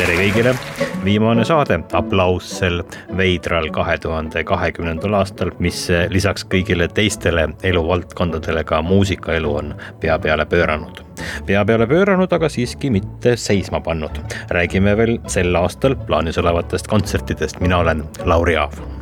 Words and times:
tere 0.00 0.14
kõigile, 0.16 0.52
viimane 1.04 1.44
saade 1.44 1.76
aplaus 1.96 2.46
sel 2.60 2.78
veidral 3.18 3.66
kahe 3.74 3.98
tuhande 4.00 4.40
kahekümnendal 4.48 5.18
aastal, 5.18 5.50
mis 5.60 5.82
lisaks 6.08 6.46
kõigile 6.48 6.86
teistele 6.96 7.50
eluvaldkondadele 7.68 8.62
ka 8.64 8.80
muusikaelu 8.86 9.50
on 9.60 9.74
pea 10.00 10.16
peale 10.18 10.46
pööranud. 10.48 11.02
pea 11.46 11.64
peale 11.64 11.86
pööranud, 11.90 12.32
aga 12.32 12.48
siiski 12.48 12.90
mitte 12.90 13.36
seisma 13.36 13.80
pannud. 13.80 14.22
räägime 14.48 14.96
veel 14.96 15.18
sel 15.26 15.56
aastal 15.56 15.96
plaanis 16.06 16.38
olevatest 16.38 16.88
kontsertidest, 16.88 17.60
mina 17.60 17.78
olen 17.84 18.04
Lauri 18.24 18.56
Aav 18.56 18.99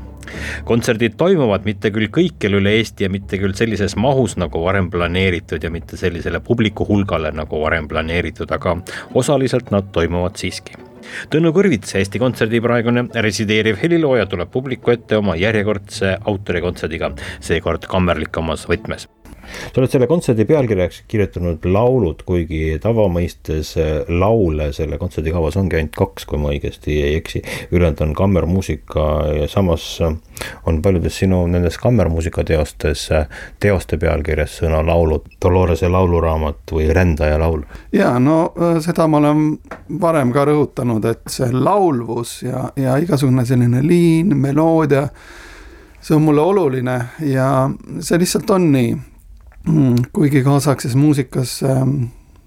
kontserdid 0.68 1.16
toimuvad 1.20 1.66
mitte 1.68 1.92
küll 1.94 2.10
kõikjal 2.12 2.58
üle 2.60 2.74
Eesti 2.78 3.06
ja 3.06 3.12
mitte 3.12 3.40
küll 3.40 3.56
sellises 3.58 3.96
mahus 3.96 4.36
nagu 4.40 4.62
varem 4.64 4.90
planeeritud 4.92 5.64
ja 5.64 5.70
mitte 5.74 5.98
sellisele 6.00 6.40
publiku 6.44 6.86
hulgale 6.88 7.32
nagu 7.34 7.62
varem 7.62 7.88
planeeritud, 7.88 8.50
aga 8.54 8.78
osaliselt 9.18 9.72
nad 9.74 9.92
toimuvad 9.92 10.38
siiski. 10.40 10.78
Tõnu 11.32 11.52
Kõrvits, 11.56 11.94
Eesti 11.96 12.20
Kontserdi 12.20 12.60
praegune 12.60 13.06
resideeriv 13.24 13.78
helilooja, 13.80 14.26
tuleb 14.28 14.50
publiku 14.52 14.92
ette 14.92 15.16
oma 15.16 15.38
järjekordse 15.40 16.18
autorikontserdiga, 16.28 17.14
seekord 17.44 17.88
kammerlikumas 17.88 18.66
võtmes 18.68 19.08
sa 19.72 19.80
oled 19.80 19.92
selle 19.92 20.06
kontserdi 20.10 20.44
pealkirjaks 20.48 21.02
kirjutanud 21.08 21.64
laulud, 21.68 22.22
kuigi 22.28 22.78
tavamõistes 22.82 23.74
äh, 23.80 23.90
laule 24.08 24.70
selle 24.76 24.98
kontserdi 25.00 25.32
kavas 25.34 25.58
ongi 25.60 25.78
ainult 25.78 25.96
kaks, 25.98 26.26
kui 26.28 26.40
ma 26.40 26.52
õigesti 26.52 26.98
ei 27.02 27.16
eksi. 27.18 27.42
ülejäänud 27.72 28.02
on 28.06 28.14
kammermuusika 28.18 29.06
ja 29.40 29.48
samas 29.48 29.86
äh, 30.04 30.14
on 30.66 30.82
paljudes 30.82 31.18
sinu 31.18 31.44
nendes 31.46 31.78
kammermuusika 31.78 32.44
teostes 32.44 33.08
äh, 33.12 33.26
teoste 33.60 33.98
pealkirjas 33.98 34.60
sõna 34.62 34.82
laulud, 34.86 35.26
Dolorese 35.42 35.88
lauluraamat 35.88 36.72
või 36.72 36.92
Rändaja 36.94 37.38
laul. 37.40 37.62
ja 37.92 38.18
no 38.18 38.38
seda 38.84 39.08
ma 39.08 39.18
olen 39.22 39.44
varem 40.00 40.32
ka 40.32 40.44
rõhutanud, 40.48 41.04
et 41.10 41.28
see 41.30 41.50
laulvus 41.52 42.42
ja, 42.42 42.68
ja 42.76 42.96
igasugune 43.02 43.44
selline 43.46 43.82
liin, 43.86 44.36
meloodia 44.36 45.08
see 46.00 46.16
on 46.16 46.22
mulle 46.22 46.40
oluline 46.40 47.00
ja 47.20 47.70
see 48.00 48.18
lihtsalt 48.18 48.50
on 48.50 48.72
nii 48.72 48.96
kuigi 50.12 50.42
kaasaegses 50.42 50.94
muusikas 50.96 51.62
ähm, 51.62 51.96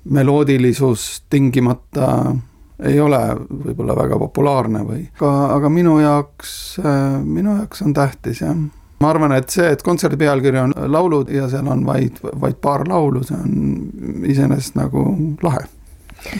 meloodilisus 0.10 1.24
tingimata 1.30 2.36
ei 2.82 3.00
ole 3.00 3.20
võib-olla 3.66 3.96
väga 3.96 4.18
populaarne 4.18 4.84
või, 4.86 5.04
aga, 5.20 5.34
aga 5.58 5.70
minu 5.70 6.00
jaoks, 6.02 6.54
äh, 6.82 7.20
minu 7.22 7.58
jaoks 7.60 7.84
on 7.86 7.94
tähtis 7.94 8.42
jah. 8.42 8.56
ma 9.02 9.10
arvan, 9.10 9.36
et 9.38 9.50
see, 9.54 9.68
et 9.70 9.84
kontserdi 9.86 10.18
pealkiri 10.18 10.60
on 10.62 10.74
laulud 10.88 11.30
ja 11.30 11.50
seal 11.50 11.68
on 11.70 11.86
vaid, 11.86 12.18
vaid 12.22 12.58
paar 12.62 12.88
laulu, 12.90 13.24
see 13.28 13.38
on 13.38 14.26
iseenesest 14.26 14.80
nagu 14.80 15.06
lahe 15.44 15.68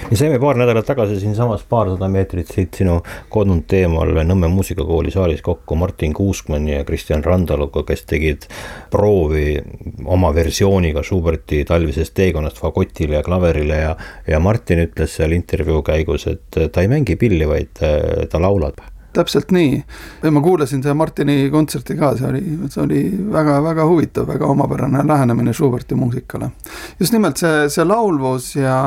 me 0.10 0.18
saime 0.18 0.40
paar 0.40 0.60
nädalat 0.60 0.86
tagasi 0.86 1.20
siinsamas 1.20 1.64
paarsada 1.70 2.08
meetrit 2.12 2.52
siit 2.54 2.78
sinu 2.82 3.00
kodunud 3.30 3.66
teemal 3.68 4.14
Nõmme 4.22 4.48
muusikakooli 4.52 5.12
saalis 5.12 5.42
kokku 5.42 5.76
Martin 5.76 6.14
Kuuskmanni 6.14 6.76
ja 6.76 6.86
Kristjan 6.86 7.24
Randaluga, 7.24 7.84
kes 7.88 8.06
tegid 8.10 8.48
proovi 8.92 9.58
oma 10.06 10.34
versiooniga 10.36 11.04
Schuberti 11.04 11.64
talvisest 11.68 12.14
teekonnast 12.18 12.62
fagotile 12.62 13.20
ja 13.20 13.24
klaverile 13.26 13.82
ja, 13.82 13.96
ja 14.28 14.40
Martin 14.40 14.86
ütles 14.86 15.18
seal 15.18 15.36
intervjuu 15.36 15.82
käigus, 15.86 16.28
et 16.32 16.62
ta 16.72 16.82
ei 16.82 16.92
mängi 16.92 17.18
pilli, 17.20 17.48
vaid 17.50 17.84
äh, 17.86 18.28
ta 18.32 18.42
laulab 18.42 18.82
täpselt 19.14 19.52
nii. 19.52 19.84
ma 20.32 20.42
kuulasin 20.42 20.84
seda 20.84 20.94
Martini 20.96 21.50
kontserti 21.52 21.98
ka, 22.00 22.14
see 22.16 22.28
oli, 22.30 22.42
see 22.72 22.84
oli 22.84 23.02
väga-väga 23.34 23.86
huvitav, 23.88 24.28
väga 24.30 24.48
omapärane 24.54 25.04
lähenemine 25.08 25.54
Schuberti 25.54 25.96
muusikale. 25.96 26.52
just 27.00 27.14
nimelt 27.14 27.38
see, 27.38 27.68
see 27.70 27.86
laulvus 27.86 28.56
ja 28.56 28.78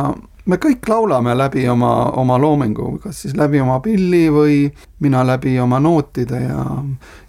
me 0.46 0.58
kõik 0.60 0.88
laulame 0.88 1.34
läbi 1.36 1.64
oma, 1.68 1.92
oma 2.20 2.38
loomingu, 2.40 2.98
kas 3.02 3.22
siis 3.24 3.36
läbi 3.36 3.60
oma 3.60 3.78
pilli 3.84 4.26
või 4.32 4.58
mina 5.04 5.24
läbi 5.26 5.56
oma 5.60 5.80
nootide 5.80 6.40
ja, 6.42 6.64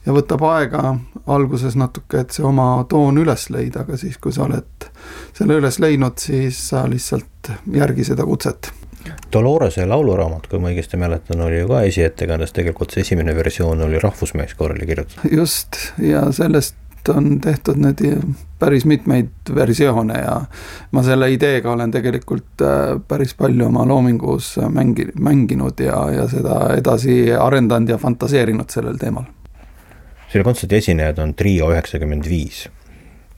ja 0.05 0.15
võtab 0.15 0.43
aega 0.49 0.95
alguses 1.31 1.77
natuke, 1.79 2.25
et 2.25 2.35
see 2.35 2.45
oma 2.45 2.85
toon 2.89 3.17
üles 3.21 3.49
leida, 3.53 3.85
aga 3.85 3.97
siis, 3.99 4.17
kui 4.21 4.35
sa 4.35 4.45
oled 4.47 4.89
selle 5.35 5.59
üles 5.61 5.79
leidnud, 5.79 6.17
siis 6.21 6.59
sa 6.71 6.85
lihtsalt 6.89 7.53
järgi 7.73 8.07
seda 8.07 8.25
kutset. 8.27 8.71
Dolorese 9.33 9.85
lauluraamat, 9.85 10.47
kui 10.49 10.59
ma 10.59 10.71
õigesti 10.71 10.97
mäletan, 10.97 11.41
oli 11.45 11.59
ju 11.59 11.67
ka 11.69 11.83
esiettekandes, 11.85 12.55
tegelikult 12.55 12.93
see 12.93 13.05
esimene 13.05 13.35
versioon 13.37 13.83
oli 13.85 14.01
Rahvusmeeskoorile 14.01 14.87
kirjutatud. 14.89 15.29
just, 15.31 15.77
ja 16.01 16.25
sellest 16.33 16.75
on 17.09 17.39
tehtud 17.41 17.79
nüüd 17.81 18.01
päris 18.59 18.85
mitmeid 18.85 19.51
versioone 19.55 20.19
ja 20.19 20.35
ma 20.91 21.03
selle 21.03 21.29
ideega 21.33 21.71
olen 21.71 21.91
tegelikult 21.91 22.63
äh, 22.63 22.95
päris 23.07 23.35
palju 23.37 23.67
oma 23.67 23.85
loomingus 23.87 24.55
mängi-, 24.73 25.11
mänginud 25.19 25.79
ja, 25.83 25.99
ja 26.11 26.27
seda 26.31 26.59
edasi 26.77 27.33
arendanud 27.33 27.95
ja 27.95 27.99
fantaseerinud 28.01 28.71
sellel 28.71 28.97
teemal. 29.01 29.27
selle 30.31 30.43
kontserdi 30.43 30.79
esinejad 30.79 31.19
on 31.23 31.35
Trio 31.37 31.69
üheksakümmend 31.71 32.27
viis. 32.29 32.65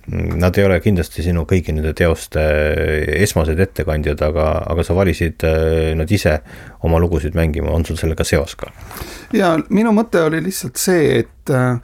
Nad 0.07 0.55
ei 0.55 0.63
ole 0.63 0.77
kindlasti 0.79 1.19
sinu 1.25 1.41
kõigi 1.43 1.73
nende 1.75 1.91
teoste 1.93 2.39
esmased 3.19 3.59
ettekandjad, 3.59 4.21
aga, 4.23 4.45
aga 4.71 4.85
sa 4.87 4.95
valisid 4.95 5.43
äh, 5.43 5.91
nad 5.99 6.11
ise 6.11 6.37
oma 6.87 7.01
lugusid 7.03 7.35
mängima, 7.35 7.73
on 7.75 7.85
sul 7.85 7.99
sellega 7.99 8.23
seos 8.23 8.55
ka? 8.55 8.71
ja 9.35 9.57
minu 9.69 9.91
mõte 9.97 10.23
oli 10.23 10.39
lihtsalt 10.45 10.79
see, 10.79 11.25
et 11.25 11.51
äh, 11.51 11.81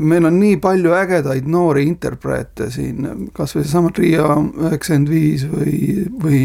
meil 0.00 0.24
on 0.28 0.38
nii 0.40 0.56
palju 0.62 0.92
ägedaid 0.96 1.46
noori 1.50 1.84
interpreete 1.88 2.70
siin, 2.72 3.30
kasvõi 3.36 3.64
seesama 3.64 3.92
Trio 3.94 4.28
üheksakümmend 4.68 5.10
viis 5.12 5.46
või, 5.50 5.78
või 6.22 6.42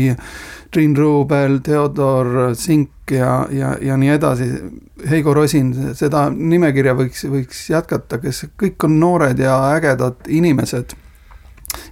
Triin 0.72 0.96
Ruubel, 0.98 1.60
Theodor 1.66 2.56
Zink 2.56 3.12
ja, 3.12 3.48
ja, 3.52 3.74
ja 3.82 3.98
nii 3.98 4.12
edasi. 4.14 4.50
Heigo 5.10 5.34
Rosin, 5.34 5.72
seda 5.98 6.28
nimekirja 6.30 6.94
võiks, 6.98 7.24
võiks 7.32 7.64
jätkata, 7.72 8.20
kes 8.22 8.46
kõik 8.60 8.86
on 8.86 9.00
noored 9.00 9.40
ja 9.40 9.56
ägedad 9.74 10.28
inimesed 10.28 10.94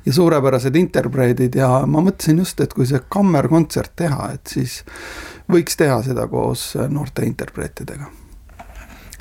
ja 0.06 0.14
suurepärased 0.14 0.76
interpreedid 0.76 1.56
ja 1.58 1.70
ma 1.86 2.04
mõtlesin 2.06 2.44
just, 2.44 2.62
et 2.62 2.74
kui 2.74 2.86
see 2.90 3.02
kammerkontsert 3.10 3.96
teha, 3.96 4.32
et 4.38 4.54
siis 4.58 4.82
võiks 5.52 5.78
teha 5.80 6.02
seda 6.06 6.28
koos 6.32 6.70
noorte 6.90 7.26
interpreetidega 7.26 8.10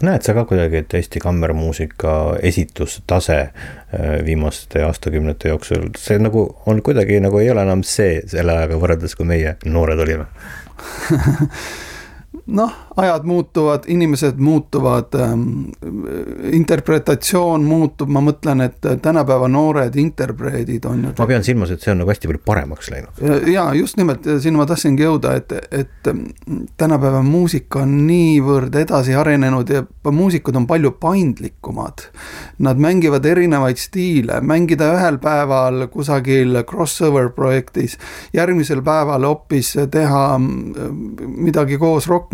näed 0.02 0.26
sa 0.26 0.34
ka 0.36 0.44
kuidagi, 0.48 0.82
et 0.82 0.94
Eesti 0.94 1.20
kammermuusika 1.22 2.36
esitustase 2.42 3.38
äh, 3.38 4.24
viimaste 4.24 4.82
aastakümnete 4.84 5.48
jooksul, 5.48 5.88
see 5.98 6.18
nagu 6.20 6.46
on 6.66 6.82
kuidagi 6.82 7.20
nagu 7.24 7.40
ei 7.40 7.50
ole 7.50 7.64
enam 7.64 7.84
see 7.86 8.20
selle 8.28 8.58
ajaga 8.58 8.80
võrreldes, 8.82 9.16
kui 9.16 9.28
meie 9.28 9.56
noored 9.64 10.02
olime? 10.04 10.28
Noh, 12.58 12.74
ajad 12.96 13.24
muutuvad, 13.24 13.84
inimesed 13.86 14.38
muutuvad 14.38 15.14
ähm,, 15.14 15.42
interpretatsioon 16.52 17.64
muutub, 17.64 18.08
ma 18.08 18.22
mõtlen, 18.24 18.62
et 18.64 18.88
tänapäeva 19.02 19.48
noored 19.48 19.96
interpreedid 20.00 20.84
on 20.88 21.02
ju. 21.04 21.12
ma 21.18 21.26
pean 21.28 21.44
silmas, 21.44 21.70
et 21.74 21.84
see 21.84 21.92
on 21.92 22.00
nagu 22.00 22.10
hästi 22.12 22.30
palju 22.30 22.40
paremaks 22.46 22.90
läinud. 22.90 23.20
ja 23.52 23.66
just 23.74 24.00
nimelt, 24.00 24.24
sinna 24.40 24.62
ma 24.62 24.66
tahtsingi 24.70 25.04
jõuda, 25.04 25.34
et, 25.36 25.52
et 25.70 26.10
tänapäeva 26.80 27.20
muusika 27.22 27.82
on 27.84 27.92
niivõrd 28.06 28.78
edasi 28.80 29.14
arenenud 29.14 29.70
ja 29.70 29.84
muusikud 30.10 30.56
on 30.56 30.66
palju 30.66 30.94
paindlikumad. 31.00 32.06
Nad 32.64 32.80
mängivad 32.80 33.26
erinevaid 33.26 33.76
stiile, 33.80 34.40
mängida 34.40 34.88
ühel 34.96 35.18
päeval 35.20 35.86
kusagil 35.92 36.62
crossover 36.68 37.28
projektis, 37.36 37.98
järgmisel 38.32 38.80
päeval 38.86 39.26
hoopis 39.28 39.74
teha 39.92 40.24
midagi 40.40 41.78
koos 41.78 42.08
rock 42.08 42.32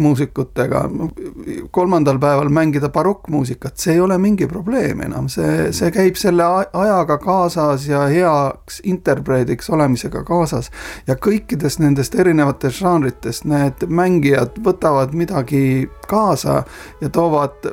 rokkmuusikutega, 0.53 1.69
kolmandal 1.71 2.19
päeval 2.19 2.49
mängida 2.49 2.89
barokkmuusikat, 2.89 3.77
see 3.77 3.95
ei 3.95 4.01
ole 4.01 4.19
mingi 4.19 4.47
probleem 4.47 5.01
enam, 5.01 5.29
see, 5.29 5.73
see 5.73 5.91
käib 5.91 6.17
selle 6.17 6.45
ajaga 6.73 7.19
kaasas 7.19 7.87
ja 7.89 8.07
heaks 8.09 8.81
interpreediks 8.85 9.71
olemisega 9.71 10.25
kaasas. 10.25 10.71
ja 11.07 11.15
kõikidest 11.15 11.81
nendest 11.81 12.15
erinevatest 12.15 12.81
žanritest 12.81 13.45
need 13.45 13.87
mängijad 13.89 14.59
võtavad 14.63 15.15
midagi 15.15 15.89
kaasa 16.09 16.65
ja 17.01 17.09
toovad 17.09 17.73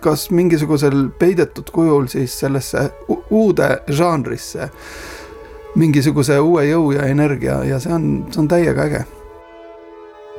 kas 0.00 0.30
mingisugusel 0.30 1.08
peidetud 1.18 1.70
kujul 1.72 2.06
siis 2.06 2.38
sellesse 2.38 2.90
uude 3.30 3.80
žanrisse 3.88 4.70
mingisuguse 5.76 6.38
uue 6.40 6.68
jõu 6.68 6.92
ja 6.94 7.06
energia 7.10 7.64
ja 7.64 7.80
see 7.80 7.92
on, 7.92 8.26
see 8.30 8.40
on 8.40 8.48
täiega 8.48 8.86
äge 8.86 9.04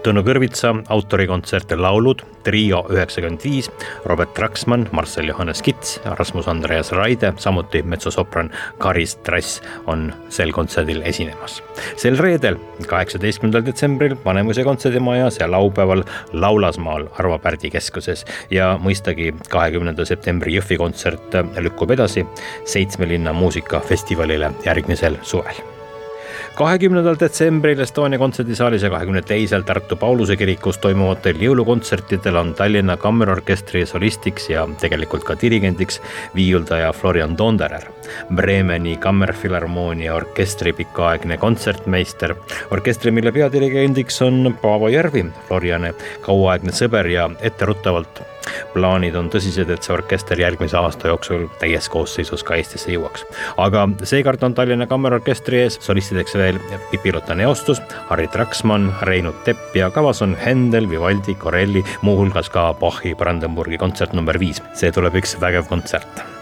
Tõnu 0.08 0.22
Kõrvitsa 0.24 0.70
autorikontsert 0.88 1.74
Laulud, 1.76 2.22
Trio 2.46 2.78
üheksakümmend 2.96 3.42
viis, 3.44 3.68
Robert 4.08 4.32
Traksmann, 4.38 4.86
Marcel 4.96 5.28
Johannes 5.28 5.60
Kits, 5.60 5.98
Rasmus 6.16 6.48
Andreas 6.48 6.94
Raide, 6.96 7.34
samuti 7.44 7.82
metsosopran 7.84 8.48
Karis 8.80 9.18
Trass 9.28 9.60
on 9.92 10.08
sel 10.32 10.56
kontserdil 10.56 11.04
esinemas. 11.04 11.60
sel 12.00 12.16
reedel, 12.24 12.56
kaheksateistkümnendal 12.88 13.68
detsembril 13.68 14.16
Vanemuise 14.24 14.64
kontserdimajas 14.64 15.42
ja 15.42 15.52
laupäeval 15.52 16.06
Laulasmaal 16.32 17.10
Arvo 17.20 17.36
Pärdi 17.44 17.76
keskuses 17.76 18.24
ja 18.52 18.78
mõistagi 18.80 19.34
kahekümnenda 19.52 20.08
septembri 20.08 20.56
Jõhvi 20.56 20.80
kontsert 20.80 21.42
lükkub 21.60 21.92
edasi 22.00 22.24
seitsme 22.64 23.12
linna 23.12 23.36
muusikafestivalile 23.36 24.56
järgmisel 24.72 25.20
suvel 25.22 25.68
kahekümnendal 26.58 27.20
detsembril 27.22 27.80
Estonia 27.84 28.18
kontserdisaalis 28.18 28.82
ja 28.84 28.90
kahekümne 28.90 29.22
teisel 29.22 29.62
Tartu 29.62 29.96
Pauluse 29.96 30.36
kirikus 30.40 30.80
toimuvatel 30.82 31.38
jõulukontsertidel 31.42 32.40
on 32.40 32.54
Tallinna 32.58 32.96
Kammerorkestri 32.98 33.84
solistiks 33.86 34.50
ja 34.50 34.64
tegelikult 34.82 35.26
ka 35.28 35.36
dirigendiks 35.42 36.02
viiuldaja 36.36 36.90
Florian 36.98 37.36
Tonderer. 37.38 37.86
Bremeni 38.34 38.96
Kammerfilharmoonia 38.98 40.16
orkestri 40.16 40.74
pikaaegne 40.74 41.38
kontsertmeister, 41.38 42.34
orkestri, 42.72 43.14
mille 43.14 43.32
peadirigendiks 43.36 44.22
on 44.26 44.56
Paavo 44.62 44.90
Järvi, 44.90 45.28
Floriane 45.48 45.94
kauaaegne 46.26 46.74
sõber 46.74 47.12
ja 47.14 47.30
etteruttavalt 47.42 48.24
plaanid 48.74 49.16
on 49.20 49.32
tõsised, 49.34 49.70
et 49.74 49.84
see 49.84 49.94
orkester 49.96 50.40
järgmise 50.40 50.78
aasta 50.80 51.12
jooksul 51.12 51.48
täies 51.62 51.90
koosseisus 51.94 52.44
ka 52.48 52.58
Eestisse 52.60 52.94
jõuaks. 52.94 53.26
aga 53.58 53.88
seekord 54.04 54.44
on 54.44 54.56
Tallinna 54.58 54.88
Kammerorkestri 54.88 55.64
ees 55.66 55.80
solistideks 55.82 56.38
veel 56.40 56.62
Pipi-Lotta 56.92 57.36
Neostus, 57.36 57.82
Harri 58.10 58.28
Traksmann, 58.28 58.94
Reinut 59.02 59.44
Tepp 59.44 59.76
ja 59.76 59.92
kavas 59.92 60.22
on 60.22 60.38
Händel, 60.46 60.90
Vivaldi, 60.90 61.36
Corelli, 61.36 61.84
muuhulgas 62.02 62.50
ka 62.50 62.74
Bachi 62.80 63.16
Brandenburgi 63.16 63.78
kontsert 63.78 64.14
number 64.14 64.40
viis. 64.40 64.62
see 64.74 64.92
tuleb 64.92 65.16
üks 65.22 65.38
vägev 65.42 65.68
kontsert 65.70 66.37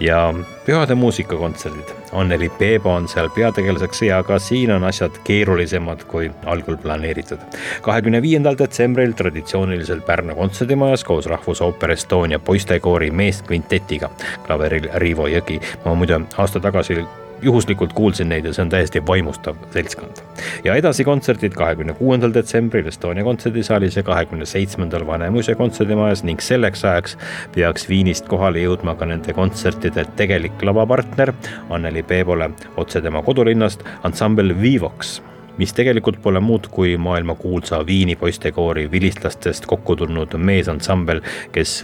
ja 0.00 0.34
Pühade 0.66 0.94
muusikakontserdid. 0.94 1.90
Anneli 2.12 2.48
Peebo 2.48 2.94
on 2.94 3.08
seal 3.08 3.28
peategelaseks 3.28 4.02
ja 4.02 4.22
ka 4.22 4.38
siin 4.38 4.70
on 4.72 4.84
asjad 4.84 5.18
keerulisemad 5.24 6.04
kui 6.08 6.30
algul 6.46 6.76
planeeritud. 6.76 7.38
kahekümne 7.82 8.22
viiendal 8.22 8.56
detsembril 8.58 9.12
traditsiooniliselt 9.12 10.06
Pärnu 10.06 10.34
kontserdimajas 10.34 11.04
koos 11.04 11.26
Rahvusooper 11.26 11.90
Estonia 11.90 12.38
poistekoori 12.38 13.10
meeskvintetiga 13.10 14.10
klaveril 14.46 14.88
Riivo 14.94 15.26
Jõgi. 15.26 15.60
ma 15.84 15.94
muide 15.94 16.20
aasta 16.38 16.60
tagasi 16.60 17.04
juhuslikult 17.42 17.92
kuulsin 17.92 18.28
neid 18.28 18.44
ja 18.44 18.52
see 18.52 18.62
on 18.64 18.70
täiesti 18.72 19.02
vaimustav 19.06 19.58
seltskond. 19.74 20.22
ja 20.64 20.74
edasi 20.74 21.04
kontserdid 21.04 21.54
kahekümne 21.58 21.94
kuuendal 21.98 22.34
detsembril 22.34 22.86
Estonia 22.86 23.24
kontserdisaalis 23.24 23.96
ja 23.96 24.02
kahekümne 24.02 24.46
seitsmendal 24.46 25.06
Vanemuise 25.06 25.54
kontserdimajas 25.54 26.24
ning 26.24 26.40
selleks 26.40 26.84
ajaks 26.84 27.18
peaks 27.54 27.88
Viinist 27.88 28.28
kohale 28.28 28.64
jõudma 28.64 28.96
ka 28.98 29.06
nende 29.06 29.32
kontsertide 29.32 30.06
tegelik 30.16 30.62
lavapartner 30.62 31.34
Anneli 31.70 32.02
Peebole 32.02 32.50
otse 32.76 33.02
tema 33.02 33.22
kodulinnast, 33.22 33.84
ansambel 34.02 34.54
Vivox 34.60 35.20
mis 35.58 35.72
tegelikult 35.72 36.18
pole 36.22 36.40
muud 36.42 36.66
kui 36.70 36.96
maailmakuulsa 36.98 37.84
Viini 37.86 38.16
poistekoori 38.16 38.90
vilistlastest 38.90 39.66
kokku 39.70 39.96
tulnud 39.96 40.34
meesansambel, 40.36 41.20
kes 41.52 41.82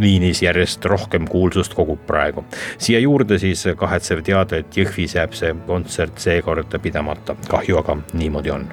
Viinis 0.00 0.42
järjest 0.42 0.84
rohkem 0.84 1.28
kuulsust 1.30 1.74
kogub 1.74 2.06
praegu. 2.06 2.44
siia 2.78 2.98
juurde 2.98 3.38
siis 3.38 3.66
kahetsev 3.76 4.22
teade, 4.22 4.64
et 4.64 4.76
Jõhvis 4.76 5.14
jääb 5.18 5.34
see 5.34 5.54
kontsert 5.66 6.18
seekord 6.18 6.78
pidamata, 6.82 7.36
kahju 7.48 7.78
aga 7.78 7.98
niimoodi 8.12 8.50
on 8.50 8.66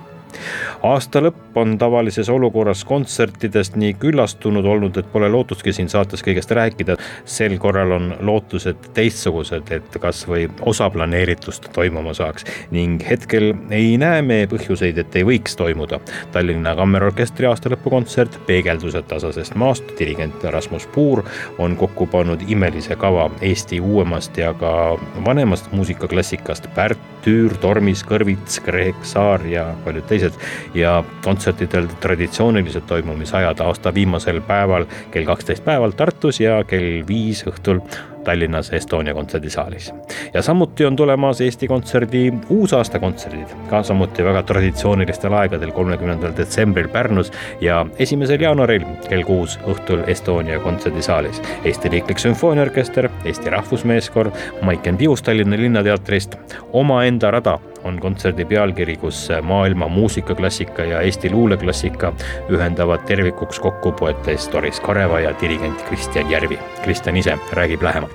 aasta 0.84 1.22
lõpp 1.22 1.58
on 1.62 1.78
tavalises 1.78 2.30
olukorras 2.30 2.84
kontsertidest 2.88 3.76
nii 3.76 3.94
küllastunud 4.02 4.66
olnud, 4.66 4.98
et 4.98 5.12
pole 5.12 5.30
lootustki 5.30 5.74
siin 5.74 5.90
saates 5.90 6.24
kõigest 6.26 6.52
rääkida. 6.52 6.98
sel 7.26 7.58
korral 7.58 7.92
on 7.92 8.16
lootused 8.20 8.92
teistsugused, 8.94 9.72
et 9.72 9.98
kasvõi 10.02 10.50
osa 10.62 10.90
planeeritust 10.90 11.70
toimuma 11.74 12.14
saaks 12.14 12.46
ning 12.72 13.04
hetkel 13.10 13.54
ei 13.70 13.98
näe 13.98 14.22
me 14.22 14.46
põhjuseid, 14.52 14.98
et 14.98 15.16
ei 15.16 15.24
võiks 15.28 15.56
toimuda. 15.58 16.00
Tallinna 16.32 16.76
Kammerorkestri 16.76 17.48
aastalõpukontsert 17.50 18.40
Peegeldused 18.48 19.08
tasasest 19.08 19.56
maast, 19.56 19.84
dirigent 20.00 20.44
Rasmus 20.44 20.88
Puur 20.94 21.24
on 21.58 21.76
kokku 21.76 22.08
pannud 22.12 22.44
imelise 22.48 22.96
kava 22.96 23.30
Eesti 23.42 23.80
uuemast 23.80 24.38
ja 24.38 24.54
ka 24.54 24.98
vanemast 25.26 25.72
muusikaklassikast 25.72 26.70
Pärt, 26.76 27.00
Tüür, 27.22 27.54
Tormis, 27.62 28.02
Kõrvits, 28.08 28.58
Kreek, 28.66 28.98
Saar 29.06 29.44
ja 29.46 29.68
paljud 29.86 30.08
teised 30.10 30.21
teised 30.22 30.78
ja 30.78 31.04
kontsertidel 31.24 31.88
traditsioonilised 32.00 32.88
toimumisajad. 32.88 33.60
Aasta 33.60 33.94
viimasel 33.94 34.42
päeval 34.42 34.86
kell 35.12 35.26
kaksteist 35.26 35.66
päeval 35.66 35.92
Tartus 35.98 36.40
ja 36.40 36.64
kell 36.68 37.04
viis 37.08 37.44
õhtul 37.48 37.82
Tallinnas 38.24 38.74
Estonia 38.74 39.14
kontserdisaalis. 39.14 39.94
ja 40.34 40.42
samuti 40.42 40.86
on 40.86 40.96
tulemas 40.96 41.42
Eesti 41.42 41.68
Kontserdi 41.68 42.34
uusaastakontserdid, 42.50 43.56
ka 43.70 43.84
samuti 43.84 44.24
väga 44.24 44.44
traditsioonilistel 44.44 45.34
aegadel, 45.34 45.72
kolmekümnendal 45.72 46.36
detsembril 46.38 46.88
Pärnus 46.88 47.32
ja 47.62 47.86
esimesel 48.00 48.42
jaanuaril 48.42 48.86
kell 49.10 49.24
kuus 49.24 49.60
õhtul 49.68 50.04
Estonia 50.08 50.60
kontserdisaalis. 50.60 51.42
Eesti 51.64 51.90
Riiklik 51.90 52.20
Sümfooniaorkester, 52.20 53.10
Eesti 53.26 53.50
Rahvusmeeskoor, 53.50 54.32
Maiken 54.62 54.98
Pius 54.98 55.22
Tallinna 55.22 55.58
Linnateatrist, 55.58 56.38
Omaenda 56.74 57.32
rada 57.32 57.60
on 57.84 58.00
kontserdi 58.00 58.46
pealkiri, 58.46 58.98
kus 58.98 59.30
maailma 59.42 59.88
muusikaklassika 59.88 60.84
ja 60.84 61.02
Eesti 61.02 61.32
luuleklassika 61.32 62.14
ühendavad 62.50 63.06
tervikuks 63.10 63.60
kokku 63.60 63.92
poetes 63.92 64.50
Doris 64.54 64.80
Kareva 64.80 65.20
ja 65.20 65.34
dirigent 65.42 65.82
Kristjan 65.90 66.32
Järvi. 66.32 66.60
Kristjan 66.84 67.18
ise 67.18 67.38
räägib 67.54 67.82
lähemalt 67.82 68.11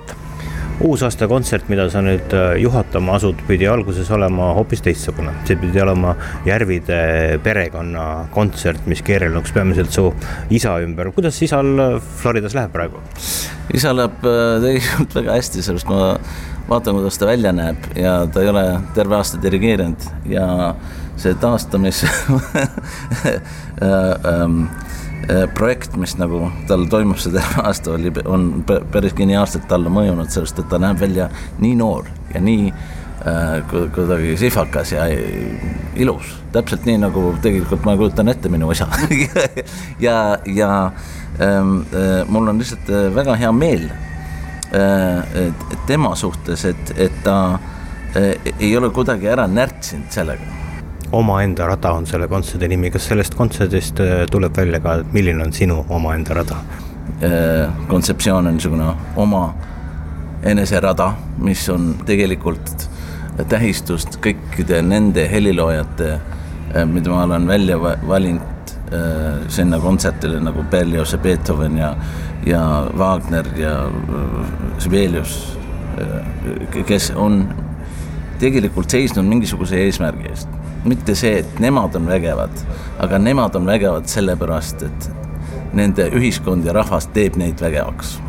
uusaasta 0.81 1.27
kontsert, 1.29 1.69
mida 1.71 1.87
sa 1.89 2.01
nüüd 2.05 2.33
äh, 2.35 2.55
juhatama 2.61 3.15
asud, 3.17 3.39
pidi 3.47 3.67
alguses 3.69 4.09
olema 4.13 4.51
hoopis 4.57 4.83
teistsugune. 4.85 5.31
see 5.47 5.57
pidi 5.57 5.81
olema 5.81 6.15
Järvide 6.45 7.39
perekonna 7.43 8.27
kontsert, 8.33 8.85
mis 8.85 9.01
keerelnuks 9.01 9.51
peamiselt 9.55 9.91
su 9.91 10.13
isa 10.49 10.77
ümber. 10.83 11.11
kuidas 11.15 11.41
isal 11.41 11.79
äh, 11.79 12.01
Floridas 12.21 12.53
läheb 12.57 12.71
praegu? 12.71 13.01
isa 13.73 13.95
läheb 13.95 14.25
äh, 14.25 14.61
tegelikult 14.63 15.15
väga 15.21 15.39
hästi, 15.39 15.65
sellepärast 15.65 15.89
ma 15.89 16.19
vaatan, 16.69 16.99
kuidas 16.99 17.17
ta 17.17 17.29
välja 17.29 17.51
näeb 17.55 17.89
ja 17.95 18.19
ta 18.31 18.43
ei 18.43 18.49
ole 18.51 18.65
terve 18.95 19.17
aasta 19.17 19.41
dirigeerinud 19.41 20.09
ja 20.29 20.75
see 21.17 21.33
taastamis 21.41 22.03
ähm, 23.81 24.67
äh, 24.67 24.86
projekt, 25.55 25.97
mis 25.99 26.13
nagu 26.19 26.45
tal 26.69 26.85
toimub 26.91 27.19
see 27.19 27.33
terve 27.35 27.63
aasta, 27.67 27.95
oli, 27.97 28.13
on 28.25 28.63
päris 28.65 29.15
geniaalselt 29.17 29.67
talle 29.67 29.91
mõjunud, 29.91 30.31
sellest, 30.31 30.61
et 30.61 30.69
ta 30.71 30.79
näeb 30.79 31.01
välja 31.01 31.27
nii 31.59 31.75
noor 31.75 32.07
ja 32.33 32.41
nii 32.43 32.71
äh, 32.71 33.75
kuidagi 33.95 34.37
sihvakas 34.39 34.95
ja 34.95 35.09
ilus, 35.99 36.31
täpselt 36.55 36.87
nii 36.87 37.01
nagu 37.03 37.29
tegelikult 37.43 37.83
ma 37.87 37.97
kujutan 37.99 38.31
ette 38.31 38.51
minu 38.53 38.71
isa 38.71 38.87
ja, 40.07 40.17
ja 40.47 40.73
ähm, 41.43 41.79
äh, 41.91 42.21
mul 42.27 42.47
on 42.47 42.63
lihtsalt 42.63 42.87
äh, 42.87 43.09
väga 43.15 43.35
hea 43.43 43.51
meel 43.51 43.89
Äh, 44.71 45.53
tema 45.85 46.15
suhtes, 46.15 46.65
et, 46.65 46.91
et 46.97 47.23
ta 47.23 47.59
äh, 48.15 48.35
ei 48.59 48.73
ole 48.77 48.89
kuidagi 48.91 49.29
ära 49.31 49.45
närtsinud 49.47 50.11
sellega. 50.11 50.66
Omaenda 51.11 51.67
rada 51.67 51.91
on 51.95 52.05
selle 52.05 52.27
kontserdi 52.27 52.67
nimi, 52.67 52.91
kas 52.91 53.07
sellest 53.11 53.35
kontserdist 53.35 54.01
äh, 54.03 54.25
tuleb 54.31 54.57
välja 54.57 54.79
ka, 54.83 54.97
milline 55.13 55.43
on 55.43 55.53
sinu 55.53 55.85
omaenda 55.89 56.41
rada? 56.41 56.61
kontseptsioon 57.87 58.49
on 58.49 58.57
niisugune 58.57 58.87
oma 59.17 59.41
eneserada, 60.45 61.07
mis 61.41 61.63
on 61.71 61.93
tegelikult 62.05 62.83
tähistust 63.49 64.19
kõikide 64.21 64.81
nende 64.85 65.23
heliloojate, 65.31 66.09
mida 66.91 67.13
ma 67.15 67.23
olen 67.23 67.47
välja 67.47 67.79
valinud 67.79 68.75
sinna 69.49 69.79
kontserdile 69.81 70.43
nagu 70.43 70.65
Berlioz 70.69 71.15
ja 71.15 71.21
Beethoven 71.23 71.79
ja 71.79 71.93
ja 72.47 72.87
Wagner 72.97 73.45
ja 73.55 73.85
äh, 73.85 74.79
Sibelius, 74.79 75.57
äh, 75.99 76.83
kes 76.85 77.11
on 77.15 77.47
tegelikult 78.39 78.89
seisnud 78.89 79.25
mingisuguse 79.25 79.79
eesmärgi 79.85 80.29
eest. 80.29 80.56
Mitte 80.87 81.15
see, 81.15 81.39
et 81.43 81.59
nemad 81.59 81.95
on 81.95 82.07
vägevad, 82.07 82.63
aga 83.03 83.19
nemad 83.19 83.55
on 83.55 83.65
vägevad 83.65 84.07
sellepärast, 84.09 84.83
et 84.87 85.09
nende 85.77 86.09
ühiskond 86.15 86.65
ja 86.65 86.73
rahvas 86.73 87.09
teeb 87.13 87.35
neid 87.35 87.61
vägevaks. 87.61 88.19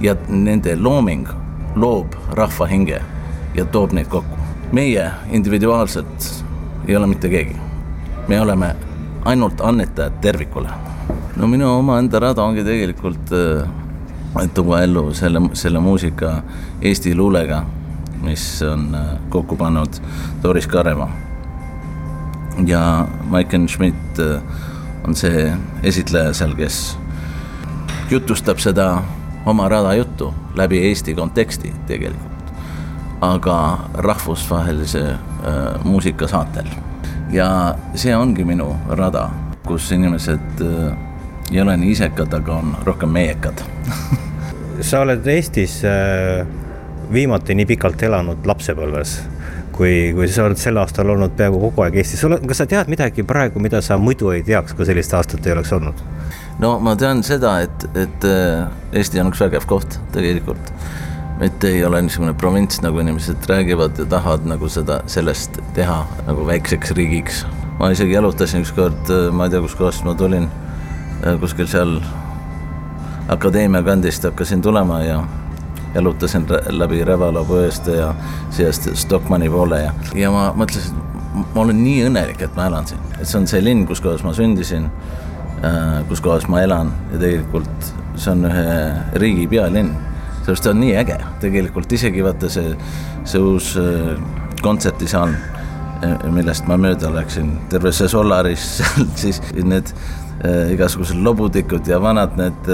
ja 0.00 0.16
nende 0.28 0.76
looming 0.76 1.28
loob 1.76 2.14
rahva 2.32 2.66
hinge 2.66 3.00
ja 3.54 3.64
toob 3.64 3.92
neid 3.92 4.08
kokku. 4.08 4.38
meie 4.72 5.10
individuaalselt 5.30 6.44
ei 6.88 6.96
ole 6.96 7.06
mitte 7.06 7.28
keegi. 7.28 7.56
me 8.28 8.40
oleme 8.40 8.74
ainult 9.24 9.60
annetajad 9.60 10.20
tervikule 10.20 10.68
no 11.36 11.46
minu 11.46 11.68
omaenda 11.78 12.20
rada 12.20 12.42
ongi 12.42 12.64
tegelikult 12.64 13.32
äh, 13.32 14.48
tuua 14.54 14.82
ellu 14.82 15.14
selle, 15.14 15.42
selle 15.52 15.80
muusika 15.80 16.42
Eesti 16.82 17.14
luulega, 17.14 17.64
mis 18.22 18.62
on 18.62 18.94
äh, 18.94 19.14
kokku 19.28 19.56
pannud 19.56 20.00
Doris 20.42 20.66
Kareva. 20.66 21.08
Ja 22.66 23.06
Maiken 23.30 23.68
Schmidt 23.68 24.18
äh, 24.18 24.42
on 25.06 25.14
see 25.14 25.52
esitleja 25.82 26.32
seal, 26.34 26.54
kes 26.56 26.98
jutustab 28.10 28.60
seda 28.62 29.02
oma 29.46 29.68
rada 29.68 29.94
juttu 29.94 30.34
läbi 30.56 30.80
Eesti 30.88 31.14
konteksti 31.14 31.72
tegelikult, 31.86 32.52
aga 33.20 33.78
rahvusvahelise 33.94 35.04
äh, 35.10 35.84
muusikasaatel. 35.84 36.66
ja 37.30 37.74
see 37.94 38.16
ongi 38.16 38.44
minu 38.44 38.76
rada, 38.88 39.30
kus 39.66 39.92
inimesed 39.92 40.60
äh, 40.62 40.96
ei 41.52 41.60
ole 41.60 41.76
nii 41.76 41.90
isekad, 41.92 42.32
aga 42.32 42.54
on 42.54 42.76
rohkem 42.84 43.08
meiekad 43.08 43.64
sa 44.88 45.00
oled 45.00 45.26
Eestis 45.26 45.82
äh, 45.84 46.46
viimati 47.12 47.54
nii 47.54 47.66
pikalt 47.66 48.02
elanud 48.02 48.46
lapsepõlves 48.46 49.18
kui, 49.74 50.12
kui 50.14 50.28
sa 50.30 50.46
oled 50.48 50.60
sel 50.60 50.78
aastal 50.80 51.10
olnud 51.14 51.34
peaaegu 51.38 51.58
kogu 51.66 51.84
aeg 51.84 51.98
Eestis, 52.02 52.22
kas 52.22 52.62
sa 52.62 52.66
tead 52.70 52.90
midagi 52.92 53.24
praegu, 53.26 53.62
mida 53.62 53.80
sa 53.82 53.98
muidu 53.98 54.30
ei 54.34 54.44
teaks, 54.46 54.74
kui 54.76 54.86
sellist 54.86 55.14
aastat 55.16 55.46
ei 55.46 55.54
oleks 55.56 55.72
olnud? 55.74 56.02
no 56.62 56.76
ma 56.82 56.94
tean 56.98 57.22
seda, 57.26 57.56
et, 57.66 57.86
et 57.98 58.26
äh, 58.28 58.68
Eesti 58.94 59.22
on 59.22 59.32
üks 59.32 59.42
vägev 59.42 59.66
koht 59.70 59.98
tegelikult. 60.14 60.72
mitte 61.40 61.66
ei 61.74 61.82
ole 61.84 61.98
niisugune 62.06 62.34
provints, 62.38 62.78
nagu 62.84 63.00
inimesed 63.02 63.48
räägivad 63.50 63.98
ja 63.98 64.04
tahavad 64.06 64.46
nagu 64.46 64.68
seda, 64.70 65.00
sellest 65.10 65.58
teha 65.74 66.04
nagu 66.28 66.46
väikseks 66.46 66.94
riigiks. 66.94 67.44
ma 67.80 67.90
isegi 67.90 68.14
jalutasin 68.14 68.62
ükskord, 68.62 69.08
äh, 69.10 69.30
ma 69.34 69.48
ei 69.48 69.54
tea, 69.56 69.64
kuskohast 69.64 70.06
ma 70.06 70.14
tulin, 70.14 70.50
äh, 71.24 71.40
kuskil 71.40 71.66
seal 71.70 71.98
akadeemia 73.28 73.82
kandist 73.82 74.24
hakkasin 74.24 74.62
tulema 74.62 75.02
ja 75.02 75.24
jalutasin 75.94 76.46
läbi 76.74 77.04
Revala 77.04 77.44
põõeste 77.46 77.98
ja 77.98 78.12
seest 78.54 78.90
Stockmanni 78.98 79.50
poole 79.50 79.82
ja, 79.84 79.92
ja 80.18 80.30
ma 80.34 80.48
mõtlesin, 80.56 80.96
ma 81.34 81.60
olen 81.62 81.82
nii 81.82 82.08
õnnelik, 82.08 82.42
et 82.46 82.56
ma 82.56 82.68
elan 82.70 82.88
siin, 82.90 83.02
et 83.18 83.28
see 83.28 83.38
on 83.40 83.46
see 83.50 83.62
linn, 83.62 83.86
kus 83.86 84.02
kohas 84.04 84.26
ma 84.26 84.34
sündisin 84.36 84.90
Äh, 85.64 86.02
kus 86.08 86.20
kohas 86.20 86.44
ma 86.50 86.60
elan 86.60 86.90
ja 87.12 87.18
tegelikult 87.22 87.86
see 88.20 88.32
on 88.34 88.44
ühe 88.44 88.64
riigi 89.22 89.46
pealinn. 89.48 89.94
sellepärast 90.42 90.64
ta 90.66 90.72
on 90.74 90.80
nii 90.82 90.96
äge, 91.00 91.16
tegelikult 91.40 91.92
isegi 91.96 92.24
vaata 92.24 92.50
see, 92.52 92.74
see 93.24 93.40
uus 93.40 93.70
äh, 93.80 94.10
kontserdisaal, 94.60 95.32
äh, 96.04 96.26
millest 96.34 96.68
ma 96.68 96.76
mööda 96.76 97.14
läksin, 97.14 97.54
terve 97.72 97.94
see 97.96 98.10
Solaris 98.12 98.66
seal 98.76 99.08
siis 99.16 99.40
need 99.54 99.94
igasugused 100.44 101.16
lobutikud 101.24 101.86
ja 101.88 101.96
vanad 102.02 102.34
need 102.36 102.66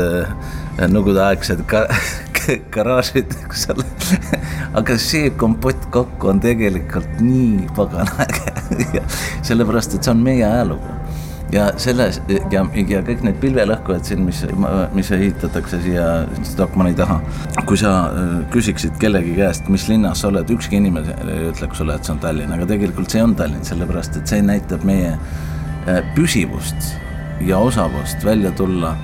nõukogudeaegsed 0.81 1.61
ka, 1.71 1.85
garaažid, 2.75 3.35
kus 3.49 3.66
seal 3.66 3.82
aga 4.78 4.97
see 5.00 5.30
kompott 5.40 5.88
kokku 5.94 6.30
on 6.32 6.40
tegelikult 6.42 7.20
nii 7.23 7.68
pagana 7.76 8.26
äge 8.26 9.02
sellepärast, 9.49 9.97
et 9.97 10.06
see 10.06 10.14
on 10.14 10.25
meie 10.25 10.47
ajalugu. 10.47 10.97
Ja 11.50 11.64
selles 11.82 12.20
ja, 12.30 12.62
ja 12.62 13.00
kõik 13.02 13.25
need 13.26 13.40
pilvelõhkujad 13.42 14.06
siin, 14.06 14.20
mis, 14.23 14.44
mis 14.94 15.09
ehitatakse 15.16 15.80
siia 15.82 16.04
Stockmanni 16.47 16.94
taha. 16.94 17.16
kui 17.66 17.78
sa 17.80 17.94
äh, 18.06 18.28
küsiksid 18.54 18.94
kellegi 19.02 19.35
käest, 19.35 19.66
mis 19.73 19.88
linnas 19.90 20.23
sa 20.23 20.28
oled, 20.30 20.50
ükski 20.54 20.78
inimene 20.78 21.16
ei 21.26 21.49
ütleks 21.50 21.82
sulle, 21.82 21.99
et 21.99 22.06
see 22.06 22.14
on 22.14 22.23
Tallinn, 22.23 22.54
aga 22.54 22.70
tegelikult 22.70 23.11
see 23.11 23.25
on 23.26 23.35
Tallinn, 23.35 23.66
sellepärast 23.66 24.20
et 24.20 24.30
see 24.30 24.47
näitab 24.47 24.87
meie 24.87 25.16
äh, 25.16 26.04
püsivust 26.14 26.92
ja 27.42 27.59
osavust 27.59 28.23
välja 28.25 28.54
tulla 28.54 28.94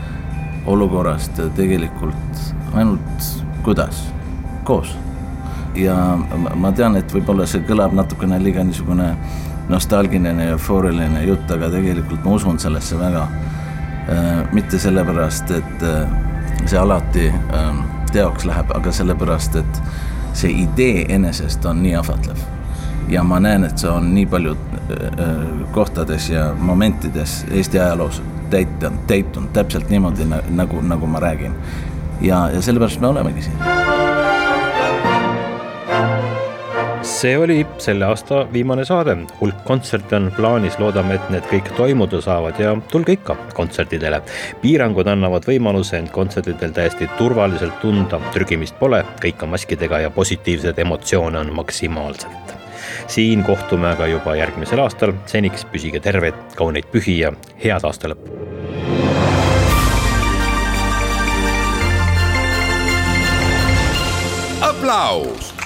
olukorrast 0.71 1.43
tegelikult 1.59 2.47
ainult 2.77 3.27
kuidas, 3.65 4.05
koos. 4.65 4.97
ja 5.75 5.95
ma 6.55 6.73
tean, 6.73 6.97
et 6.97 7.13
võib-olla 7.13 7.47
see 7.47 7.65
kõlab 7.69 7.93
natukene 7.97 8.39
liiga 8.41 8.65
niisugune 8.65 9.11
nostalgiline 9.69 10.51
eufooriline 10.55 11.25
jutt, 11.27 11.51
aga 11.51 11.69
tegelikult 11.73 12.25
ma 12.25 12.37
usun 12.39 12.59
sellesse 12.63 12.99
väga. 12.99 13.27
Äh, 14.07 14.53
mitte 14.55 14.79
sellepärast, 14.79 15.51
et 15.51 15.83
äh, 15.83 16.07
see 16.65 16.79
alati 16.79 17.27
ähm, 17.29 17.81
teoks 18.13 18.47
läheb, 18.47 18.71
aga 18.75 18.93
sellepärast, 18.95 19.59
et 19.59 19.81
see 20.37 20.53
idee 20.63 21.07
enesest 21.15 21.65
on 21.67 21.83
nii 21.83 21.97
ahvatlev. 21.99 22.45
ja 23.09 23.23
ma 23.23 23.39
näen, 23.41 23.65
et 23.65 23.79
see 23.79 23.91
on 23.91 24.09
nii 24.15 24.27
palju 24.27 24.55
äh, 24.55 25.35
kohtades 25.75 26.31
ja 26.31 26.49
momentides 26.59 27.45
Eesti 27.51 27.79
ajaloos 27.79 28.23
täitunud, 28.51 28.99
täitunud 29.07 29.51
täpselt 29.53 29.91
niimoodi 29.91 30.27
nagu, 30.51 30.81
nagu 30.81 31.07
ma 31.07 31.21
räägin. 31.21 31.55
Ja, 32.21 32.47
ja 32.55 32.63
sellepärast 32.63 33.01
me 33.01 33.13
olemegi 33.15 33.49
siin 33.49 33.85
see 37.07 37.39
oli 37.39 37.67
selle 37.79 38.05
aasta 38.05 38.43
viimane 38.53 38.85
saade, 38.85 39.15
hulk 39.41 39.63
kontserte 39.65 40.17
on 40.17 40.27
plaanis, 40.37 40.79
loodame, 40.83 41.17
et 41.17 41.31
need 41.33 41.47
kõik 41.51 41.71
toimuda 41.79 42.21
saavad 42.25 42.59
ja 42.61 42.75
tulge 42.91 43.15
ikka 43.17 43.37
kontsertidele. 43.55 44.21
piirangud 44.63 45.09
annavad 45.09 45.47
võimaluse 45.49 46.01
end 46.01 46.11
kontsertidel 46.13 46.75
täiesti 46.77 47.09
turvaliselt 47.19 47.81
tunda, 47.81 48.21
trügimist 48.35 48.79
pole, 48.79 49.05
kõik 49.23 49.47
on 49.47 49.55
maskidega 49.55 50.03
ja 50.07 50.11
positiivseid 50.11 50.79
emotsioone 50.79 51.39
on 51.39 51.55
maksimaalselt. 51.55 52.55
siin 53.07 53.45
kohtume 53.45 53.89
aga 53.89 54.07
juba 54.07 54.35
järgmisel 54.37 54.83
aastal, 54.83 55.15
seniks 55.27 55.65
püsige 55.73 56.01
terved, 56.01 56.35
kauneid 56.57 56.91
pühi 56.93 57.21
ja 57.21 57.33
head 57.65 57.85
aasta 57.85 58.13
lõppu. 58.13 58.66
Aplaus 64.87 65.66